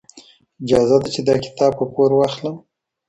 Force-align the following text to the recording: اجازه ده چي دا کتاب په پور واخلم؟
اجازه 0.63 0.97
ده 1.01 1.07
چي 1.13 1.21
دا 1.27 1.35
کتاب 1.45 1.71
په 1.79 1.85
پور 1.93 2.09
واخلم؟ 2.15 2.55